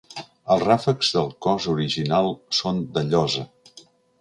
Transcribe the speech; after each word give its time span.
Els 0.53 0.63
ràfecs 0.63 1.11
del 1.17 1.29
cos 1.47 1.67
original 1.75 2.33
són 2.61 2.83
de 2.97 3.05
llosa. 3.13 3.49